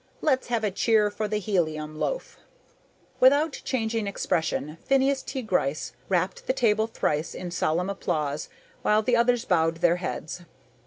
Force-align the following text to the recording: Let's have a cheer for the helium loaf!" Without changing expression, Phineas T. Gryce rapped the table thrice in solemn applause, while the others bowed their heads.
Let's 0.21 0.47
have 0.47 0.63
a 0.63 0.71
cheer 0.71 1.11
for 1.11 1.27
the 1.27 1.37
helium 1.37 1.95
loaf!" 1.99 2.39
Without 3.19 3.61
changing 3.63 4.07
expression, 4.07 4.79
Phineas 4.83 5.21
T. 5.21 5.43
Gryce 5.43 5.93
rapped 6.09 6.47
the 6.47 6.53
table 6.53 6.87
thrice 6.87 7.35
in 7.35 7.51
solemn 7.51 7.87
applause, 7.87 8.49
while 8.81 9.03
the 9.03 9.15
others 9.15 9.45
bowed 9.45 9.75
their 9.77 9.97
heads. 9.97 10.41